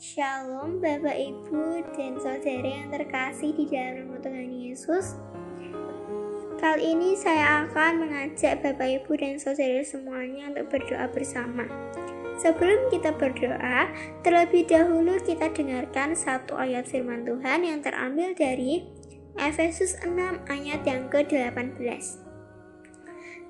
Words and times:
Shalom 0.00 0.80
Bapak 0.80 1.12
Ibu 1.12 1.84
dan 1.92 2.16
Saudara 2.16 2.64
yang 2.64 2.88
terkasih 2.88 3.52
di 3.52 3.68
dalam 3.68 4.08
nama 4.08 4.16
Tuhan 4.24 4.48
Yesus. 4.48 5.20
Kali 6.56 6.96
ini 6.96 7.12
saya 7.12 7.68
akan 7.68 8.08
mengajak 8.08 8.64
Bapak 8.64 9.04
Ibu 9.04 9.12
dan 9.20 9.36
Saudara 9.36 9.84
semuanya 9.84 10.56
untuk 10.56 10.72
berdoa 10.72 11.04
bersama. 11.12 11.68
Sebelum 12.40 12.88
kita 12.88 13.12
berdoa, 13.12 13.92
terlebih 14.24 14.64
dahulu 14.72 15.20
kita 15.20 15.52
dengarkan 15.52 16.16
satu 16.16 16.56
ayat 16.56 16.88
firman 16.88 17.28
Tuhan 17.28 17.60
yang 17.60 17.84
terambil 17.84 18.32
dari 18.32 18.88
Efesus 19.36 20.00
6 20.00 20.16
ayat 20.48 20.80
yang 20.80 21.12
ke-18 21.12 21.76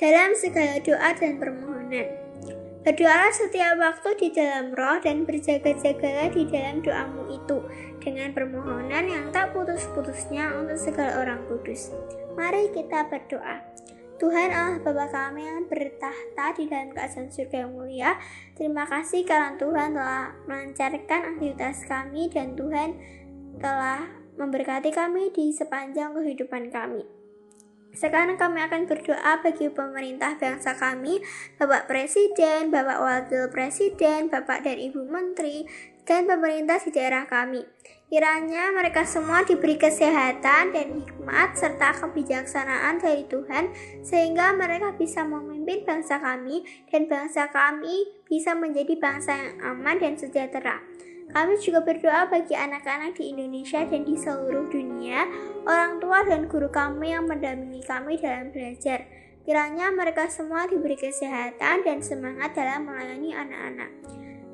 Dalam 0.00 0.32
segala 0.32 0.80
doa 0.80 1.12
dan 1.12 1.36
permohonan 1.36 2.27
Berdoalah 2.86 3.34
setiap 3.34 3.74
waktu 3.82 4.10
di 4.22 4.28
dalam 4.30 4.70
roh 4.70 5.02
dan 5.02 5.26
berjaga-jagalah 5.26 6.30
di 6.30 6.46
dalam 6.46 6.78
doamu 6.78 7.26
itu 7.34 7.58
dengan 7.98 8.30
permohonan 8.30 9.04
yang 9.04 9.26
tak 9.34 9.50
putus-putusnya 9.50 10.54
untuk 10.54 10.78
segala 10.78 11.18
orang 11.26 11.42
kudus. 11.50 11.90
Mari 12.38 12.70
kita 12.70 13.10
berdoa. 13.10 13.60
Tuhan 14.18 14.50
Allah 14.50 14.82
Bapa 14.82 15.06
kami 15.14 15.46
yang 15.46 15.70
bertahta 15.70 16.50
di 16.58 16.66
dalam 16.66 16.90
keadaan 16.90 17.30
surga 17.30 17.56
yang 17.66 17.70
mulia, 17.70 18.10
terima 18.58 18.82
kasih 18.82 19.22
karena 19.22 19.54
Tuhan 19.54 19.94
telah 19.94 20.34
melancarkan 20.50 21.20
aktivitas 21.34 21.86
kami 21.86 22.26
dan 22.26 22.58
Tuhan 22.58 22.98
telah 23.62 24.10
memberkati 24.34 24.90
kami 24.90 25.30
di 25.30 25.54
sepanjang 25.54 26.18
kehidupan 26.18 26.70
kami. 26.74 27.06
Sekarang 27.98 28.38
kami 28.38 28.62
akan 28.62 28.86
berdoa 28.86 29.42
bagi 29.42 29.66
pemerintah 29.74 30.38
bangsa 30.38 30.78
kami, 30.78 31.18
Bapak 31.58 31.90
Presiden, 31.90 32.70
Bapak 32.70 33.02
Wakil 33.02 33.50
Presiden, 33.50 34.30
Bapak 34.30 34.62
dan 34.62 34.78
Ibu 34.78 35.02
Menteri, 35.10 35.66
dan 36.06 36.30
pemerintah 36.30 36.78
di 36.78 36.94
daerah 36.94 37.26
kami. 37.26 37.66
Kiranya 38.06 38.70
mereka 38.70 39.02
semua 39.02 39.42
diberi 39.42 39.76
kesehatan 39.76 40.72
dan 40.72 40.86
hikmat 40.96 41.58
serta 41.58 41.92
kebijaksanaan 41.98 43.02
dari 43.02 43.26
Tuhan 43.26 43.74
sehingga 44.00 44.54
mereka 44.54 44.94
bisa 44.94 45.26
memimpin 45.26 45.84
bangsa 45.84 46.16
kami 46.22 46.64
dan 46.88 47.04
bangsa 47.10 47.52
kami 47.52 48.08
bisa 48.24 48.54
menjadi 48.54 48.94
bangsa 48.96 49.36
yang 49.36 49.74
aman 49.74 50.00
dan 50.00 50.14
sejahtera. 50.16 50.80
Kami 51.28 51.60
juga 51.60 51.84
berdoa 51.84 52.24
bagi 52.32 52.56
anak-anak 52.56 53.12
di 53.20 53.36
Indonesia 53.36 53.84
dan 53.84 54.00
di 54.08 54.16
seluruh 54.16 54.72
dunia, 54.72 55.28
orang 55.68 56.00
tua 56.00 56.24
dan 56.24 56.48
guru 56.48 56.72
kami 56.72 57.12
yang 57.12 57.28
mendampingi 57.28 57.84
kami 57.84 58.16
dalam 58.16 58.48
belajar. 58.48 59.04
Kiranya 59.44 59.92
mereka 59.92 60.28
semua 60.28 60.64
diberi 60.68 60.96
kesehatan 60.96 61.84
dan 61.84 62.00
semangat 62.00 62.56
dalam 62.56 62.88
melayani 62.88 63.32
anak-anak. 63.32 63.90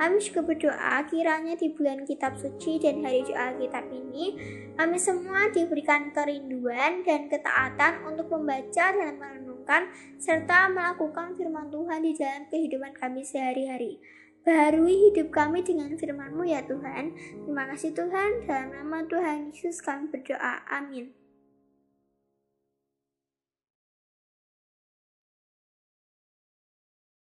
Kami 0.00 0.16
juga 0.18 0.40
berdoa 0.42 1.04
kiranya 1.06 1.54
di 1.54 1.70
bulan 1.76 2.08
kitab 2.08 2.34
suci 2.40 2.80
dan 2.80 3.04
hari 3.04 3.22
doa 3.22 3.54
kitab 3.60 3.86
ini, 3.92 4.34
kami 4.74 4.96
semua 4.96 5.52
diberikan 5.52 6.10
kerinduan 6.10 7.04
dan 7.04 7.28
ketaatan 7.28 8.02
untuk 8.08 8.32
membaca 8.32 8.90
dan 8.96 9.20
merenungkan 9.20 9.92
serta 10.16 10.72
melakukan 10.72 11.36
firman 11.36 11.68
Tuhan 11.68 12.00
di 12.02 12.12
dalam 12.16 12.48
kehidupan 12.48 12.92
kami 12.96 13.22
sehari-hari. 13.22 14.00
Baharui 14.42 15.10
hidup 15.10 15.30
kami 15.30 15.62
dengan 15.62 15.94
firman-Mu 15.94 16.42
ya 16.42 16.66
Tuhan. 16.66 17.14
Terima 17.14 17.64
kasih 17.70 17.94
Tuhan, 17.94 18.42
dalam 18.50 18.74
nama 18.74 19.06
Tuhan 19.06 19.54
Yesus 19.54 19.78
kami 19.78 20.10
berdoa. 20.10 20.66
Amin. 20.66 21.21